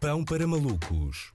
Pão 0.00 0.22
para 0.22 0.46
malucos. 0.46 1.32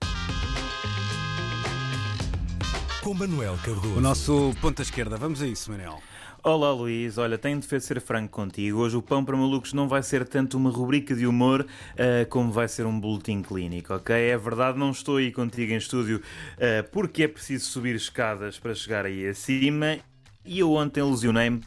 Com 3.02 3.12
Manuel 3.12 3.58
Cardoso. 3.64 3.96
O 3.96 4.00
nosso 4.00 4.54
ponta 4.60 4.82
esquerda, 4.82 5.16
vamos 5.16 5.42
a 5.42 5.46
isso, 5.48 5.72
Manel. 5.72 6.00
Olá 6.44 6.72
Luís, 6.72 7.18
olha, 7.18 7.36
tenho 7.36 7.58
de 7.58 7.80
ser 7.80 8.00
franco 8.00 8.30
contigo. 8.30 8.78
Hoje 8.78 8.96
o 8.96 9.02
Pão 9.02 9.24
para 9.24 9.36
Malucos 9.36 9.72
não 9.72 9.88
vai 9.88 10.02
ser 10.02 10.26
tanto 10.26 10.56
uma 10.56 10.70
rubrica 10.70 11.14
de 11.14 11.26
humor 11.26 11.62
uh, 11.62 12.28
como 12.28 12.52
vai 12.52 12.68
ser 12.68 12.86
um 12.86 12.98
boletim 12.98 13.42
clínico, 13.42 13.94
ok? 13.94 14.14
É 14.14 14.38
verdade, 14.38 14.78
não 14.78 14.92
estou 14.92 15.16
aí 15.16 15.32
contigo 15.32 15.72
em 15.72 15.76
estúdio 15.76 16.18
uh, 16.18 16.88
porque 16.92 17.24
é 17.24 17.28
preciso 17.28 17.64
subir 17.64 17.96
escadas 17.96 18.60
para 18.60 18.74
chegar 18.74 19.06
aí 19.06 19.26
acima 19.26 19.98
e 20.44 20.60
eu 20.60 20.72
ontem 20.72 21.02
lesionei-me 21.02 21.62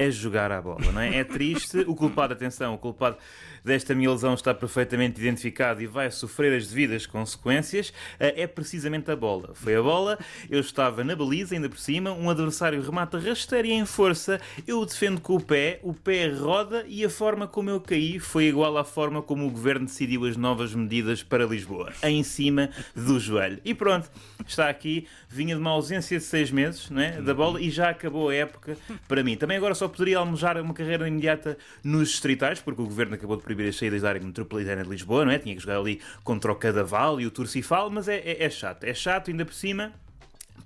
a 0.00 0.10
jogar 0.10 0.50
à 0.50 0.62
bola, 0.62 0.90
não 0.92 1.00
é? 1.00 1.18
É 1.18 1.24
triste, 1.24 1.80
o 1.80 1.94
culpado, 1.94 2.32
atenção, 2.32 2.72
o 2.72 2.78
culpado 2.78 3.18
desta 3.62 3.94
minha 3.94 4.10
lesão 4.10 4.32
está 4.32 4.54
perfeitamente 4.54 5.20
identificado 5.20 5.82
e 5.82 5.86
vai 5.86 6.10
sofrer 6.10 6.56
as 6.56 6.68
devidas 6.68 7.04
consequências, 7.04 7.92
eh, 8.18 8.42
é 8.42 8.46
precisamente 8.46 9.10
a 9.10 9.16
bola. 9.16 9.50
Foi 9.54 9.76
a 9.76 9.82
bola, 9.82 10.18
eu 10.48 10.60
estava 10.60 11.04
na 11.04 11.14
baliza, 11.14 11.54
ainda 11.54 11.68
por 11.68 11.78
cima, 11.78 12.12
um 12.12 12.30
adversário 12.30 12.80
remata 12.80 13.18
rasteiro 13.18 13.68
e 13.68 13.72
em 13.72 13.84
força, 13.84 14.40
eu 14.66 14.80
o 14.80 14.86
defendo 14.86 15.20
com 15.20 15.36
o 15.36 15.40
pé, 15.40 15.80
o 15.82 15.92
pé 15.92 16.28
roda 16.28 16.82
e 16.88 17.04
a 17.04 17.10
forma 17.10 17.46
como 17.46 17.68
eu 17.68 17.78
caí 17.78 18.18
foi 18.18 18.44
igual 18.44 18.78
à 18.78 18.84
forma 18.84 19.20
como 19.20 19.46
o 19.46 19.50
governo 19.50 19.84
decidiu 19.84 20.24
as 20.24 20.36
novas 20.36 20.74
medidas 20.74 21.22
para 21.22 21.44
Lisboa, 21.44 21.92
em 22.02 22.22
cima 22.22 22.70
do 22.96 23.20
joelho. 23.20 23.60
E 23.64 23.74
pronto, 23.74 24.10
está 24.46 24.70
aqui, 24.70 25.06
vinha 25.28 25.54
de 25.54 25.60
uma 25.60 25.72
ausência 25.72 26.18
de 26.18 26.24
seis 26.24 26.50
meses 26.50 26.88
não 26.88 27.02
é, 27.02 27.20
da 27.20 27.34
bola 27.34 27.60
e 27.60 27.68
já 27.68 27.90
acabou 27.90 28.30
a 28.30 28.34
época 28.34 28.78
para 29.06 29.22
mim. 29.22 29.36
Também 29.36 29.58
agora 29.58 29.74
só 29.74 29.89
poderia 29.90 30.18
almejar 30.18 30.60
uma 30.60 30.72
carreira 30.72 31.06
imediata 31.06 31.58
nos 31.84 32.08
distritais, 32.10 32.60
porque 32.60 32.80
o 32.80 32.86
governo 32.86 33.14
acabou 33.14 33.36
de 33.36 33.42
proibir 33.42 33.68
as 33.68 33.76
saídas 33.76 34.02
da 34.02 34.08
área 34.08 34.20
metropolitana 34.20 34.82
de 34.82 34.88
Lisboa, 34.88 35.24
não 35.24 35.32
é? 35.32 35.38
Tinha 35.38 35.54
que 35.54 35.60
jogar 35.60 35.78
ali 35.78 36.00
contra 36.24 36.50
o 36.50 36.56
Cadaval 36.56 37.20
e 37.20 37.26
o 37.26 37.30
Turcifal, 37.30 37.90
mas 37.90 38.08
é, 38.08 38.16
é, 38.18 38.44
é 38.44 38.50
chato. 38.50 38.84
É 38.84 38.94
chato, 38.94 39.30
ainda 39.30 39.44
por 39.44 39.54
cima 39.54 39.92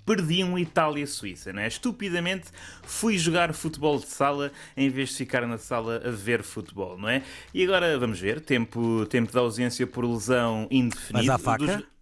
perdi 0.05 0.43
um 0.43 0.57
Itália-Suíça, 0.57 1.51
não 1.51 1.61
é? 1.61 1.67
Estupidamente 1.67 2.47
fui 2.83 3.17
jogar 3.17 3.53
futebol 3.53 3.99
de 3.99 4.05
sala 4.05 4.51
em 4.77 4.89
vez 4.89 5.09
de 5.09 5.15
ficar 5.15 5.45
na 5.47 5.57
sala 5.57 6.01
a 6.05 6.11
ver 6.11 6.43
futebol, 6.43 6.97
não 6.97 7.09
é? 7.09 7.23
E 7.53 7.63
agora 7.63 7.97
vamos 7.97 8.19
ver, 8.19 8.39
tempo, 8.39 9.05
tempo 9.07 9.31
de 9.31 9.37
ausência 9.37 9.87
por 9.87 10.05
lesão 10.05 10.67
indefinida. 10.69 11.13
Mas 11.13 11.29
há 11.29 11.37
faca? 11.37 11.77
Dos... 11.77 11.94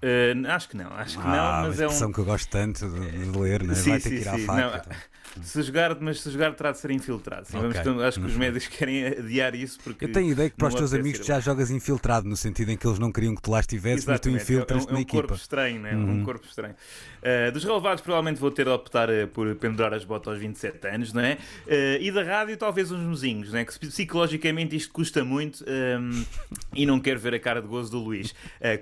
Uh, 0.00 0.46
acho 0.48 0.68
que 0.68 0.76
não, 0.76 0.92
acho 0.92 1.18
que 1.18 1.26
ah, 1.26 1.62
não, 1.62 1.68
mas 1.68 1.80
é 1.80 1.88
um. 1.88 2.12
que 2.12 2.20
eu 2.20 2.24
gosto 2.24 2.48
tanto 2.48 2.88
de, 2.88 3.10
de 3.10 3.38
ler, 3.38 3.64
né? 3.64 3.74
sim, 3.74 3.90
vai 3.90 4.00
sim, 4.00 4.10
ter 4.10 4.16
que 4.16 4.22
ir 4.22 4.28
à 4.28 4.38
faca. 4.38 4.82
Então. 4.86 5.44
se 5.44 5.62
jogar, 5.62 5.96
mas 6.00 6.20
se 6.20 6.30
jogar 6.30 6.54
terá 6.54 6.70
de 6.72 6.78
ser 6.78 6.90
infiltrado. 6.92 7.46
Sim, 7.46 7.58
Ok. 7.58 7.82
vamos, 7.84 8.02
acho 8.04 8.20
que 8.20 8.26
os 8.26 8.36
médicos 8.36 8.68
querem 8.76 9.06
adiar 9.06 9.54
isso 9.56 9.78
porque. 9.82 10.04
Eu 10.04 10.12
tenho 10.12 10.30
ideia 10.30 10.50
que 10.50 10.56
para 10.56 10.68
os 10.68 10.74
teus 10.74 10.94
amigos 10.94 11.26
já 11.26 11.40
jogas 11.40 11.70
infiltrado, 11.70 12.28
no 12.28 12.36
sentido 12.36 12.70
em 12.70 12.76
que 12.76 12.86
eles 12.86 12.98
não 13.00 13.10
queriam 13.10 13.34
que 13.34 13.42
tu 13.42 13.50
lá 13.50 13.58
estivesses, 13.58 14.04
mas 14.06 14.20
tu 14.20 14.28
Exatamente, 14.28 14.42
infiltras-te 14.42 14.88
é 14.88 14.92
um, 14.92 14.94
é 14.94 14.94
na 14.94 15.00
um 15.00 15.04
corpo 15.04 15.18
equipa. 15.18 15.34
estranho, 15.34 15.80
né? 15.80 15.94
Uhum. 15.94 16.20
Um 16.20 16.24
corpo 16.24 16.46
estranho. 16.46 16.74
Uh, 17.18 17.52
dos 17.52 17.64
relevados, 17.64 18.00
provavelmente 18.00 18.38
vou 18.40 18.50
ter 18.52 18.64
de 18.64 18.70
optar 18.70 19.10
uh, 19.10 19.26
por 19.28 19.52
pendurar 19.56 19.92
as 19.92 20.04
botas 20.04 20.34
aos 20.34 20.38
27 20.40 20.86
anos, 20.86 21.12
não 21.12 21.20
é? 21.22 21.38
Uh, 21.66 22.00
e 22.00 22.12
da 22.12 22.22
rádio, 22.22 22.56
talvez 22.56 22.92
uns 22.92 23.02
mozinhos, 23.02 23.52
não 23.52 23.58
é? 23.58 23.64
Que 23.64 23.76
psicologicamente 23.78 24.76
isto 24.76 24.92
custa 24.92 25.24
muito 25.24 25.64
um, 25.64 26.24
e 26.72 26.86
não 26.86 27.00
quero 27.00 27.18
ver 27.18 27.34
a 27.34 27.40
cara 27.40 27.60
de 27.60 27.66
gozo 27.66 27.90
do 27.90 27.98
Luís, 27.98 28.32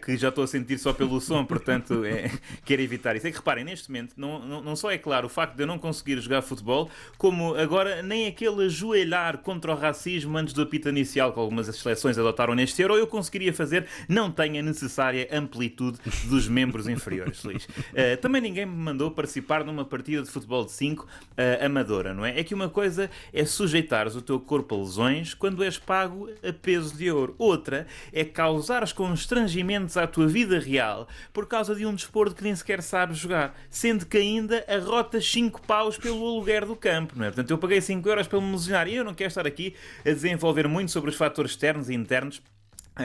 que 0.04 0.16
já 0.18 0.28
estou 0.28 0.44
a 0.44 0.46
sentir 0.46 0.78
só 0.78 0.92
pelo 0.92 1.05
som, 1.20 1.44
portanto 1.44 2.04
é, 2.04 2.30
quero 2.64 2.82
evitar 2.82 3.16
isso. 3.16 3.26
É 3.26 3.30
que 3.30 3.36
reparem, 3.36 3.64
neste 3.64 3.88
momento, 3.88 4.14
não, 4.16 4.38
não, 4.40 4.62
não 4.62 4.76
só 4.76 4.90
é 4.90 4.98
claro 4.98 5.26
o 5.26 5.30
facto 5.30 5.54
de 5.54 5.62
eu 5.62 5.66
não 5.66 5.78
conseguir 5.78 6.18
jogar 6.20 6.42
futebol, 6.42 6.90
como 7.16 7.54
agora 7.54 8.02
nem 8.02 8.26
aquele 8.26 8.64
ajoelhar 8.64 9.38
contra 9.38 9.72
o 9.72 9.76
racismo 9.76 10.36
antes 10.36 10.52
do 10.52 10.62
apito 10.62 10.88
inicial 10.88 11.32
que 11.32 11.38
algumas 11.38 11.66
seleções 11.74 12.18
adotaram 12.18 12.54
neste 12.54 12.80
Euro 12.80 12.96
eu 12.96 13.06
conseguiria 13.06 13.52
fazer, 13.52 13.86
não 14.08 14.30
tem 14.30 14.58
a 14.58 14.62
necessária 14.62 15.28
amplitude 15.30 15.98
dos 16.28 16.48
membros 16.48 16.88
inferiores, 16.88 17.42
Luís. 17.44 17.64
Uh, 17.64 18.16
também 18.20 18.40
ninguém 18.40 18.66
me 18.66 18.76
mandou 18.76 19.10
participar 19.10 19.64
numa 19.64 19.84
partida 19.84 20.22
de 20.22 20.30
futebol 20.30 20.64
de 20.64 20.72
5 20.72 21.04
uh, 21.04 21.64
amadora, 21.64 22.14
não 22.14 22.24
é? 22.24 22.38
É 22.38 22.44
que 22.44 22.54
uma 22.54 22.68
coisa 22.68 23.10
é 23.32 23.44
sujeitares 23.44 24.14
o 24.14 24.22
teu 24.22 24.38
corpo 24.40 24.74
a 24.74 24.78
lesões 24.78 25.34
quando 25.34 25.62
és 25.62 25.78
pago 25.78 26.28
a 26.42 26.52
peso 26.52 26.96
de 26.96 27.10
ouro. 27.10 27.34
Outra 27.38 27.86
é 28.12 28.24
causares 28.24 28.92
constrangimentos 28.92 29.96
à 29.96 30.06
tua 30.06 30.26
vida 30.26 30.58
real 30.58 30.95
por 31.32 31.46
causa 31.46 31.74
de 31.74 31.84
um 31.84 31.94
desporto 31.94 32.34
que 32.34 32.42
nem 32.44 32.54
sequer 32.54 32.82
sabes 32.82 33.18
jogar, 33.18 33.54
sendo 33.68 34.06
que 34.06 34.16
ainda 34.16 34.64
arrotas 34.68 35.30
5 35.30 35.62
paus 35.62 35.98
pelo 35.98 36.24
aluguer 36.26 36.64
do 36.64 36.76
campo, 36.76 37.14
não 37.16 37.24
é? 37.24 37.28
Portanto, 37.28 37.50
eu 37.50 37.58
paguei 37.58 37.80
5 37.80 38.08
euros 38.08 38.26
pelo 38.26 38.42
me 38.42 38.56
e 38.88 38.94
eu 38.94 39.04
não 39.04 39.14
quero 39.14 39.28
estar 39.28 39.46
aqui 39.46 39.74
a 40.00 40.10
desenvolver 40.10 40.68
muito 40.68 40.90
sobre 40.90 41.10
os 41.10 41.16
fatores 41.16 41.50
externos 41.50 41.90
e 41.90 41.94
internos 41.94 42.40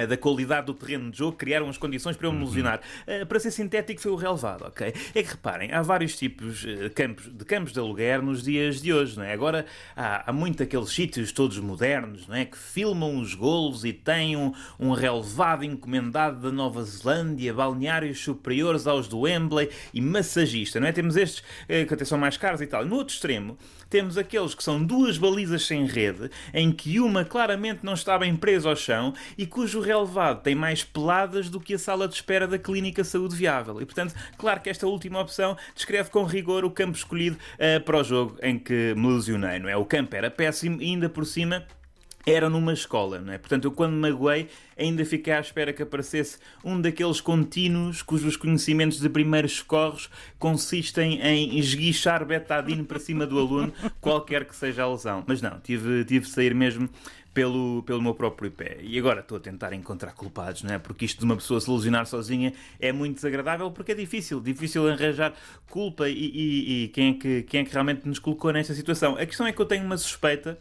da 0.07 0.15
qualidade 0.15 0.67
do 0.67 0.73
terreno 0.73 1.11
de 1.11 1.17
jogo, 1.17 1.37
criaram 1.37 1.67
as 1.69 1.77
condições 1.77 2.15
para 2.15 2.27
eu 2.27 2.31
me 2.31 2.45
lesionar. 2.45 2.79
Eh, 3.05 3.25
para 3.25 3.39
ser 3.39 3.51
sintético, 3.51 4.01
foi 4.01 4.11
o 4.11 4.15
relevado, 4.15 4.63
ok? 4.65 4.93
É 5.13 5.23
que 5.23 5.31
reparem, 5.31 5.71
há 5.71 5.81
vários 5.81 6.17
tipos 6.17 6.65
eh, 6.65 6.89
campos, 6.89 7.29
de 7.31 7.43
campos 7.43 7.73
de 7.73 7.79
aluguer 7.79 8.21
nos 8.21 8.41
dias 8.41 8.81
de 8.81 8.93
hoje, 8.93 9.17
não 9.17 9.23
é? 9.23 9.33
Agora 9.33 9.65
há, 9.95 10.29
há 10.29 10.33
muito 10.33 10.63
aqueles 10.63 10.89
sítios 10.89 11.31
todos 11.31 11.59
modernos, 11.59 12.25
não 12.27 12.35
é? 12.35 12.45
Que 12.45 12.57
filmam 12.57 13.17
os 13.19 13.33
golos 13.33 13.83
e 13.83 13.91
têm 13.91 14.37
um, 14.37 14.53
um 14.79 14.91
relevado 14.91 15.65
encomendado 15.65 16.39
da 16.39 16.51
Nova 16.51 16.83
Zelândia, 16.83 17.53
balneários 17.53 18.19
superiores 18.19 18.87
aos 18.87 19.07
do 19.07 19.19
Wembley 19.19 19.69
e 19.93 19.99
massagista, 19.99 20.79
não 20.79 20.87
é? 20.87 20.91
Temos 20.93 21.17
estes 21.17 21.43
eh, 21.67 21.83
que 21.83 21.93
até 21.93 22.05
são 22.05 22.17
mais 22.17 22.37
caros 22.37 22.61
e 22.61 22.67
tal. 22.67 22.85
No 22.85 22.95
outro 22.95 23.13
extremo, 23.13 23.57
temos 23.89 24.17
aqueles 24.17 24.55
que 24.55 24.63
são 24.63 24.81
duas 24.81 25.17
balizas 25.17 25.65
sem 25.65 25.85
rede, 25.85 26.31
em 26.53 26.71
que 26.71 26.97
uma 27.01 27.25
claramente 27.25 27.79
não 27.83 27.93
está 27.93 28.17
bem 28.17 28.37
presa 28.37 28.69
ao 28.69 28.75
chão 28.75 29.13
e 29.37 29.45
cujo 29.45 29.80
relevado 29.81 30.41
tem 30.41 30.55
mais 30.55 30.83
peladas 30.83 31.49
do 31.49 31.59
que 31.59 31.73
a 31.73 31.79
sala 31.79 32.07
de 32.07 32.15
espera 32.15 32.47
da 32.47 32.57
Clínica 32.57 33.03
Saúde 33.03 33.35
Viável. 33.35 33.81
E, 33.81 33.85
portanto, 33.85 34.13
claro 34.37 34.61
que 34.61 34.69
esta 34.69 34.87
última 34.87 35.19
opção 35.19 35.57
descreve 35.75 36.09
com 36.09 36.23
rigor 36.23 36.63
o 36.63 36.71
campo 36.71 36.97
escolhido 36.97 37.37
eh, 37.57 37.79
para 37.79 37.97
o 37.97 38.03
jogo 38.03 38.37
em 38.41 38.57
que 38.57 38.93
me 38.95 39.07
lesionei, 39.13 39.59
não 39.59 39.69
é? 39.69 39.75
O 39.75 39.85
campo 39.85 40.15
era 40.15 40.29
péssimo 40.31 40.81
e 40.81 40.85
ainda 40.85 41.09
por 41.09 41.25
cima 41.25 41.65
era 42.25 42.49
numa 42.49 42.73
escola, 42.73 43.19
não 43.19 43.33
é? 43.33 43.37
Portanto, 43.37 43.65
eu 43.65 43.71
quando 43.71 43.93
magoei 43.93 44.47
ainda 44.77 45.03
fiquei 45.05 45.33
à 45.33 45.39
espera 45.39 45.73
que 45.73 45.83
aparecesse 45.83 46.37
um 46.63 46.79
daqueles 46.79 47.21
contínuos 47.21 48.01
cujos 48.01 48.35
conhecimentos 48.35 48.99
de 48.99 49.09
primeiros 49.09 49.53
socorros 49.53 50.09
consistem 50.39 51.19
em 51.21 51.57
esguichar 51.57 52.25
betadine 52.25 52.83
para 52.83 52.99
cima 52.99 53.25
do 53.25 53.39
aluno, 53.39 53.73
qualquer 53.99 54.45
que 54.45 54.55
seja 54.55 54.83
a 54.83 54.91
lesão. 54.91 55.23
Mas 55.27 55.41
não, 55.41 55.59
tive, 55.59 56.03
tive 56.05 56.25
de 56.25 56.31
sair 56.31 56.53
mesmo 56.53 56.89
pelo, 57.33 57.83
pelo 57.83 58.01
meu 58.01 58.13
próprio 58.13 58.51
pé. 58.51 58.77
E 58.81 58.97
agora 58.99 59.21
estou 59.21 59.37
a 59.37 59.41
tentar 59.41 59.73
encontrar 59.73 60.13
culpados, 60.13 60.63
não 60.63 60.73
é? 60.73 60.79
Porque 60.79 61.05
isto 61.05 61.19
de 61.19 61.25
uma 61.25 61.35
pessoa 61.35 61.59
se 61.59 61.69
lesionar 61.69 62.05
sozinha 62.05 62.53
é 62.79 62.91
muito 62.91 63.15
desagradável 63.15 63.71
porque 63.71 63.93
é 63.93 63.95
difícil, 63.95 64.39
difícil 64.39 64.87
arranjar 64.87 65.33
culpa 65.69 66.09
e, 66.09 66.13
e, 66.13 66.83
e 66.83 66.87
quem, 66.89 67.11
é 67.11 67.13
que, 67.13 67.43
quem 67.43 67.61
é 67.61 67.63
que 67.63 67.71
realmente 67.71 68.07
nos 68.07 68.19
colocou 68.19 68.51
nesta 68.51 68.73
situação. 68.73 69.15
A 69.17 69.25
questão 69.25 69.47
é 69.47 69.51
que 69.51 69.61
eu 69.61 69.65
tenho 69.65 69.85
uma 69.85 69.97
suspeita 69.97 70.59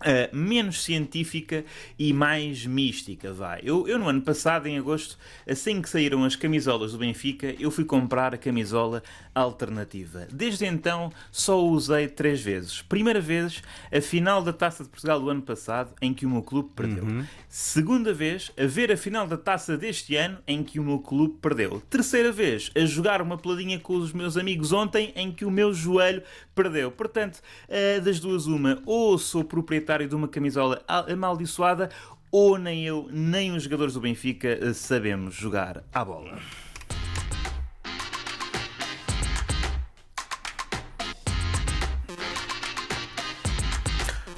Uh, 0.00 0.34
menos 0.34 0.82
científica 0.82 1.62
e 1.98 2.10
mais 2.10 2.64
mística, 2.64 3.34
vai. 3.34 3.60
Eu, 3.62 3.86
eu, 3.86 3.98
no 3.98 4.08
ano 4.08 4.22
passado, 4.22 4.66
em 4.66 4.78
agosto, 4.78 5.18
assim 5.46 5.82
que 5.82 5.90
saíram 5.90 6.24
as 6.24 6.34
camisolas 6.34 6.92
do 6.92 6.98
Benfica, 6.98 7.54
eu 7.60 7.70
fui 7.70 7.84
comprar 7.84 8.34
a 8.34 8.38
camisola 8.38 9.02
alternativa. 9.34 10.26
Desde 10.32 10.64
então, 10.64 11.12
só 11.30 11.62
usei 11.62 12.08
três 12.08 12.40
vezes. 12.40 12.80
Primeira 12.80 13.20
vez, 13.20 13.62
a 13.92 14.00
final 14.00 14.42
da 14.42 14.54
Taça 14.54 14.84
de 14.84 14.88
Portugal 14.88 15.20
do 15.20 15.28
ano 15.28 15.42
passado, 15.42 15.92
em 16.00 16.14
que 16.14 16.24
o 16.24 16.30
meu 16.30 16.42
clube 16.42 16.70
perdeu. 16.74 17.04
Segunda 17.46 18.14
vez, 18.14 18.50
a 18.58 18.64
ver 18.66 18.90
a 18.90 18.96
final 18.96 19.26
da 19.26 19.36
Taça 19.36 19.76
deste 19.76 20.16
ano, 20.16 20.38
em 20.46 20.62
que 20.62 20.80
o 20.80 20.84
meu 20.84 20.98
clube 20.98 21.36
perdeu. 21.42 21.82
Terceira 21.90 22.32
vez, 22.32 22.70
a 22.74 22.86
jogar 22.86 23.20
uma 23.20 23.36
peladinha 23.36 23.78
com 23.78 23.96
os 23.96 24.12
meus 24.12 24.36
amigos 24.36 24.72
ontem, 24.72 25.12
em 25.14 25.30
que 25.30 25.44
o 25.44 25.50
meu 25.50 25.74
joelho 25.74 26.22
perdeu. 26.54 26.90
Portanto, 26.90 27.40
uh, 27.68 28.00
das 28.00 28.18
duas, 28.18 28.46
uma, 28.46 28.82
ou 28.86 29.18
sou 29.18 29.44
proprietário 29.44 29.89
de 29.98 30.14
uma 30.14 30.28
camisola 30.28 30.82
amaldiçoada, 30.86 31.90
ou 32.30 32.56
nem 32.56 32.86
eu, 32.86 33.08
nem 33.10 33.52
os 33.52 33.64
jogadores 33.64 33.94
do 33.94 34.00
Benfica 34.00 34.48
eh, 34.48 34.72
sabemos 34.72 35.34
jogar 35.34 35.82
à 35.92 36.04
bola. 36.04 36.38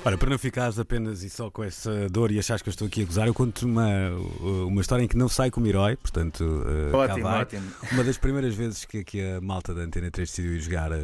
Olha, 0.05 0.19
para 0.19 0.31
não 0.31 0.39
ficares 0.39 0.81
apenas 0.81 1.23
e 1.23 1.31
só 1.31 1.49
com 1.49 1.63
essa 1.63 2.09
dor 2.09 2.33
e 2.33 2.39
achares 2.39 2.61
que 2.61 2.69
eu 2.69 2.73
estou 2.73 2.89
aqui 2.89 3.03
a 3.03 3.05
gozar, 3.05 3.29
eu 3.29 3.35
conto 3.35 3.65
uma, 3.65 4.11
uma 4.67 4.81
história 4.81 5.05
em 5.05 5.07
que 5.07 5.17
não 5.17 5.29
sai 5.29 5.49
como 5.49 5.65
herói, 5.69 5.95
portanto, 5.95 6.43
uh, 6.43 6.97
Ótimo, 6.97 7.29
ótimo. 7.29 7.73
Uma 7.93 8.03
das 8.03 8.19
primeiras 8.19 8.53
vezes 8.53 8.85
que, 8.85 9.05
que 9.05 9.23
a 9.23 9.41
malta 9.41 9.73
da 9.73 9.83
Antena 9.83 10.11
3 10.11 10.29
decidiu 10.29 10.55
ir 10.57 10.61
jogar 10.61 10.91
uh, 10.91 10.97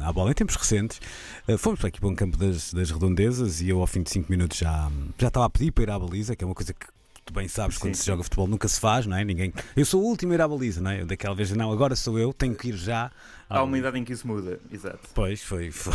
à 0.00 0.12
bola, 0.12 0.30
em 0.30 0.34
tempos 0.34 0.56
recentes, 0.56 1.00
uh, 1.48 1.56
fomos 1.56 1.80
para 1.80 1.88
aqui 1.88 1.98
para 1.98 2.08
um 2.10 2.14
campo 2.14 2.36
das, 2.36 2.74
das 2.74 2.90
redondezas 2.90 3.62
e 3.62 3.70
eu 3.70 3.80
ao 3.80 3.86
fim 3.86 4.02
de 4.02 4.10
5 4.10 4.30
minutos 4.30 4.58
já, 4.58 4.90
já 5.16 5.28
estava 5.28 5.46
a 5.46 5.50
pedir 5.50 5.72
para 5.72 5.84
ir 5.84 5.90
à 5.90 5.98
baliza, 5.98 6.36
que 6.36 6.44
é 6.44 6.46
uma 6.46 6.54
coisa 6.54 6.74
que 6.74 6.86
tu 7.24 7.32
bem 7.32 7.48
sabes, 7.48 7.78
quando 7.78 7.94
Sim, 7.94 7.98
se 7.98 8.04
sim. 8.04 8.10
joga 8.10 8.22
futebol 8.24 8.46
nunca 8.46 8.68
se 8.68 8.78
faz, 8.78 9.06
não 9.06 9.16
é? 9.16 9.24
Ninguém... 9.24 9.54
Eu 9.74 9.86
sou 9.86 10.02
o 10.02 10.04
último 10.04 10.32
a 10.32 10.34
ir 10.34 10.42
à 10.42 10.46
baliza, 10.46 10.82
não 10.82 10.90
é? 10.90 11.00
Eu 11.00 11.06
daquela 11.06 11.34
vez, 11.34 11.50
não, 11.52 11.72
agora 11.72 11.96
sou 11.96 12.18
eu, 12.18 12.32
tenho 12.32 12.54
que 12.54 12.68
ir 12.68 12.76
já 12.76 13.10
há 13.48 13.62
uma 13.62 13.78
idade 13.78 13.98
em 13.98 14.04
que 14.04 14.12
isso 14.12 14.26
muda, 14.26 14.60
exato. 14.70 15.00
Pois, 15.14 15.42
foi. 15.42 15.70
foi. 15.70 15.92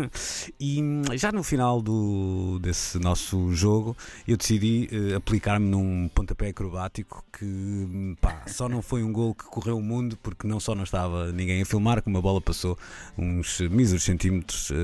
e 0.58 0.82
hum, 0.82 1.02
já 1.14 1.32
no 1.32 1.42
final 1.42 1.80
do, 1.80 2.58
desse 2.60 2.98
nosso 2.98 3.52
jogo, 3.52 3.96
eu 4.26 4.36
decidi 4.36 4.88
uh, 4.92 5.16
aplicar-me 5.16 5.68
num 5.68 6.08
pontapé 6.08 6.48
acrobático 6.48 7.24
que 7.32 7.44
hum, 7.44 8.16
pá, 8.20 8.42
só 8.46 8.68
não 8.68 8.82
foi 8.82 9.02
um 9.02 9.12
gol 9.12 9.34
que 9.34 9.44
correu 9.44 9.78
o 9.78 9.82
mundo, 9.82 10.18
porque 10.22 10.46
não 10.46 10.60
só 10.60 10.74
não 10.74 10.84
estava 10.84 11.32
ninguém 11.32 11.62
a 11.62 11.66
filmar, 11.66 12.02
como 12.02 12.18
a 12.18 12.22
bola 12.22 12.40
passou 12.40 12.78
uns 13.16 13.60
míseros 13.60 14.04
centímetros 14.04 14.70
uh, 14.70 14.74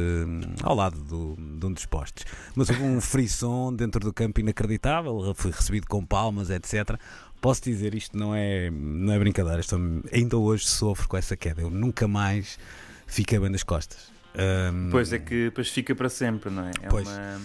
ao 0.62 0.74
lado 0.74 1.00
do, 1.00 1.36
de 1.36 1.66
um 1.66 1.72
dos 1.72 1.86
postes. 1.86 2.24
Mas 2.54 2.68
houve 2.70 2.82
um 2.82 3.00
frisson 3.00 3.74
dentro 3.74 4.00
do 4.00 4.12
campo 4.12 4.40
inacreditável, 4.40 5.32
foi 5.34 5.50
recebido 5.50 5.86
com 5.86 6.04
palmas, 6.04 6.50
etc 6.50 6.98
posso 7.40 7.62
dizer 7.62 7.94
isto 7.94 8.16
não 8.16 8.34
é, 8.34 8.70
não 8.70 9.12
é 9.12 9.18
brincadeira. 9.18 9.60
Estou, 9.60 9.78
ainda 10.12 10.36
hoje 10.36 10.66
sofro 10.66 11.08
com 11.08 11.16
essa 11.16 11.36
queda. 11.36 11.62
Eu 11.62 11.70
nunca 11.70 12.06
mais 12.06 12.58
fiquei 13.06 13.38
bem 13.38 13.50
nas 13.50 13.62
costas. 13.62 14.10
Um, 14.34 14.90
pois 14.90 15.12
é 15.12 15.18
que 15.18 15.46
depois 15.46 15.68
fica 15.68 15.94
para 15.94 16.08
sempre, 16.08 16.50
não 16.50 16.64
é? 16.66 16.70
é 16.82 16.88
pois. 16.88 17.08
Uma... 17.08 17.40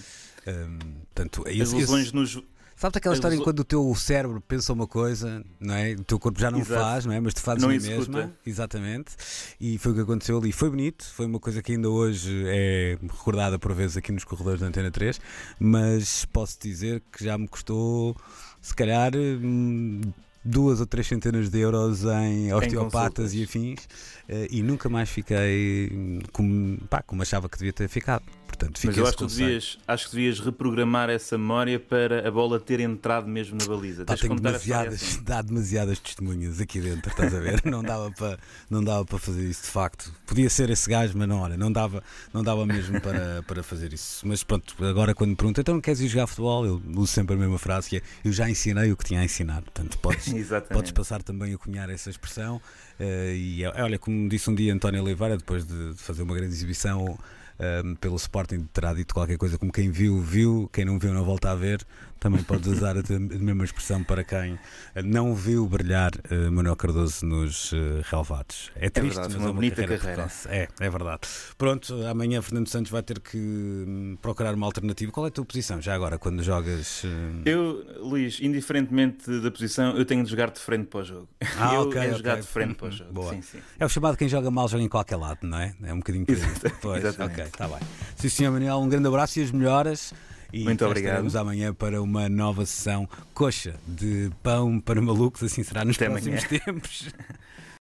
Um, 0.48 0.80
tanto, 1.14 1.48
As 1.48 1.56
esse, 1.56 1.76
lesões 1.76 2.12
nos. 2.12 2.42
Sabes 2.76 2.98
aquela 2.98 3.16
história 3.16 3.36
em 3.36 3.42
quando 3.42 3.60
o 3.60 3.64
teu 3.64 3.96
cérebro 3.96 4.42
pensa 4.42 4.74
uma 4.74 4.86
coisa, 4.86 5.42
não 5.62 5.74
é? 5.74 5.94
O 5.94 6.04
teu 6.04 6.20
corpo 6.20 6.38
já 6.40 6.52
não 6.52 6.60
Exato. 6.60 6.82
faz, 6.82 7.06
não 7.06 7.14
é? 7.14 7.20
Mas 7.22 7.34
tu 7.34 7.42
fazes 7.42 7.64
não 7.64 7.70
a 7.70 7.76
executa. 7.76 8.12
mesma. 8.12 8.34
Exatamente. 8.46 9.16
E 9.62 9.78
foi 9.78 9.94
o 9.94 9.96
que 9.96 10.02
aconteceu 10.02 10.38
ali. 10.38 10.52
Foi 10.52 10.70
bonito, 10.70 11.06
foi 11.06 11.26
uma 11.26 11.40
coisa 11.40 11.62
que 11.62 11.72
ainda 11.72 11.90
hoje 11.90 12.44
é 12.48 12.98
recordada 13.02 13.58
por 13.58 13.74
vezes 13.74 13.96
aqui 13.96 14.12
nos 14.12 14.26
corredores 14.26 14.60
da 14.60 14.68
Antena 14.68 14.92
3, 14.92 15.22
mas 15.58 16.26
posso 16.26 16.58
dizer 16.62 17.02
que 17.12 17.24
já 17.24 17.38
me 17.38 17.48
custou, 17.48 18.14
se 18.62 18.76
calhar, 18.76 19.14
hum, 19.16 20.02
duas 20.44 20.80
ou 20.82 20.86
três 20.86 21.08
centenas 21.08 21.50
de 21.50 21.60
euros 21.60 22.04
em 22.04 22.54
osteopatas 22.54 23.34
e 23.34 23.44
afins 23.44 23.88
eh, 24.30 24.48
e 24.52 24.62
nunca 24.62 24.88
mais 24.90 25.10
fiquei 25.10 26.22
como, 26.32 26.78
pá, 26.90 27.02
como 27.02 27.22
achava 27.22 27.48
que 27.50 27.58
devia 27.58 27.74
ter 27.74 27.88
ficado. 27.88 28.24
Portanto, 28.56 28.80
Mas 28.86 28.98
eu 28.98 29.06
acho 29.06 29.18
que, 29.18 29.26
devias, 29.26 29.78
acho 29.86 30.10
que 30.10 30.16
devias 30.16 30.40
reprogramar 30.40 31.10
essa 31.10 31.38
memória 31.38 31.78
para 31.78 32.26
a 32.26 32.32
bola 32.32 32.60
ter 32.60 32.80
entrado 32.80 33.28
mesmo 33.28 33.58
na 33.60 33.66
baliza. 33.66 34.06
Pá, 34.06 34.16
tenho 34.16 34.36
demasiadas, 34.36 34.94
assim. 34.94 35.24
dá 35.24 35.42
demasiadas 35.42 36.00
testemunhas 36.00 36.62
aqui 36.62 36.80
dentro, 36.80 37.10
estás 37.12 37.34
a 37.36 37.40
ver? 37.40 37.62
não 37.66 37.84
dava 37.84 38.12
para 38.12 38.40
não 38.70 38.84
dava 38.84 39.06
para 39.06 39.20
fazer 39.20 39.44
isso 39.44 39.64
de 39.64 39.70
facto. 39.70 40.14
Podia 40.26 40.50
ser 40.50 40.70
esse 40.70 40.90
gajo, 40.90 41.14
mas 41.18 41.28
não, 41.28 41.40
olha, 41.42 41.58
não 41.58 41.72
dava, 41.72 42.02
não 42.34 42.44
dava 42.44 42.66
mesmo 42.66 43.00
para, 43.02 43.44
para 43.44 43.62
fazer 43.62 43.94
isso. 43.94 44.26
Mas 44.26 44.44
pronto, 44.44 44.74
agora 44.86 45.14
quando 45.14 45.32
me 45.32 45.36
perguntam, 45.36 45.62
então 45.62 45.74
não 45.76 45.82
queres 45.82 46.00
ir 46.00 46.08
jogar 46.08 46.28
futebol? 46.28 46.66
Eu 46.66 46.82
uso 46.96 47.08
sempre 47.08 47.36
a 47.36 47.38
mesma 47.38 47.60
frase 47.60 47.90
que 47.90 47.98
é, 47.98 48.02
eu 48.24 48.32
já 48.32 48.50
ensinei 48.50 48.92
o 48.92 48.98
que 48.98 49.04
tinha 49.04 49.20
a 49.20 49.26
ensinar. 49.26 49.62
Portanto, 49.62 49.98
podes, 50.00 50.34
podes 50.72 50.92
passar 50.92 51.22
também 51.22 51.54
a 51.54 51.58
cunhar 51.58 51.90
essa 51.90 52.10
expressão. 52.10 52.62
Uh, 52.98 53.34
e 53.36 53.66
olha, 53.66 54.00
como 54.00 54.30
disse 54.30 54.50
um 54.50 54.56
dia 54.56 54.74
António 54.74 55.04
Oliveira, 55.04 55.38
depois 55.38 55.66
de, 55.66 55.94
de 55.94 56.02
fazer 56.02 56.24
uma 56.24 56.34
grande 56.34 56.54
exibição 56.54 57.18
um, 57.60 57.96
pelo 57.96 58.16
Sporting 58.16 58.68
terá 58.74 58.94
dito 58.94 59.14
qualquer 59.14 59.38
coisa 59.38 59.58
como 59.58 59.72
quem 59.72 59.90
viu, 59.90 60.22
viu, 60.22 60.70
quem 60.72 60.86
não 60.86 61.00
viu 61.00 61.14
não 61.14 61.24
volta 61.24 61.52
a 61.52 61.56
ver. 61.56 61.86
Também 62.20 62.42
podes 62.42 62.68
usar 62.68 62.98
a, 62.98 63.04
mesma 63.20 63.66
expressão 63.66 64.04
para 64.04 64.24
quem 64.24 64.58
não 65.04 65.36
viu 65.36 65.68
brilhar 65.68 66.12
uh, 66.32 66.52
Manuel 66.52 66.76
Cardoso 66.76 67.24
nos 67.24 67.72
uh, 67.72 68.02
relevados. 68.04 68.72
É 68.76 68.90
triste, 68.90 69.20
é 69.20 69.22
verdade, 69.22 69.28
mas 69.28 69.36
uma 69.36 69.44
é 69.44 69.48
uma 69.48 69.54
bonita 69.54 69.76
carreira. 69.76 70.00
carreira. 70.00 70.32
É, 70.48 70.68
é 70.80 70.90
verdade. 70.90 71.22
Pronto, 71.56 71.94
amanhã 72.08 72.42
Fernando 72.42 72.68
Santos 72.68 72.92
vai 72.92 73.04
ter 73.04 73.20
que 73.20 73.38
hum, 73.38 74.18
procurar 74.20 74.56
uma 74.56 74.66
alternativa. 74.66 75.12
Qual 75.12 75.28
é 75.28 75.30
a 75.30 75.32
tua 75.32 75.46
posição 75.46 75.80
já 75.80 75.94
agora 75.94 76.18
quando 76.18 76.42
jogas? 76.42 77.04
Uh... 77.04 77.08
Eu, 77.46 77.86
Luís, 78.00 78.40
indiferentemente 78.42 79.30
da 79.42 79.52
posição, 79.52 79.96
eu 79.96 80.06
tenho 80.06 80.24
de 80.24 80.30
jogar 80.32 80.50
de 80.50 80.60
frente 80.60 80.88
para 80.88 81.02
o 81.02 81.04
jogo. 81.04 81.30
Ah, 81.60 81.76
eu 81.76 81.82
ok, 81.82 82.02
é 82.02 82.06
okay. 82.06 82.18
jogar 82.18 82.38
de 82.38 82.48
frente 82.48 82.74
para 82.74 82.88
o 82.88 82.92
jogo. 82.92 83.30
Sim, 83.30 83.42
sim. 83.44 83.60
É 83.78 83.86
o 83.86 83.90
chamado 83.90 84.18
quem 84.18 84.28
joga 84.28 84.50
mal 84.50 84.68
joga 84.68 84.82
em 84.84 84.90
qualquer 84.90 85.18
lado, 85.18 85.40
não 85.44 85.60
é? 85.60 85.76
É 85.84 85.94
um 85.94 85.98
bocadinho 85.98 86.26
aí. 86.28 86.72
Pois, 86.82 87.04
Exatamente. 87.04 87.45
Está 87.48 87.68
bem. 87.68 87.80
Sim, 88.16 88.30
senhor 88.30 88.52
Manuel, 88.52 88.78
um 88.80 88.90
grande 88.90 89.08
abraço 89.08 89.40
e 89.40 89.44
as 89.44 89.52
melhoras. 89.52 90.14
E 90.54 90.64
Muito 90.64 90.86
obrigado. 90.86 91.36
Amanhã 91.38 91.74
para 91.74 92.02
uma 92.02 92.30
nova 92.30 92.66
sessão 92.66 93.10
coxa 93.34 93.76
de 93.88 94.32
pão 94.42 94.80
para 94.80 95.02
malucos, 95.02 95.44
assim 95.44 95.64
será 95.64 95.84
nos 95.84 95.98
Até 95.98 96.10
próximos 96.10 96.44
amanhã. 96.46 96.60
tempos. 96.66 97.10